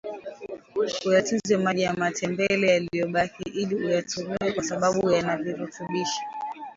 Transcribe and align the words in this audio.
uyatunze 1.07 1.53
maji 1.65 1.81
ya 1.87 1.93
matembele 1.93 2.67
yaliyobaki 2.73 3.43
ili 3.43 3.75
uyatumie 3.75 4.51
kwa 4.55 4.63
sababu 4.63 5.11
yana 5.11 5.37
virutubishi 5.37 6.21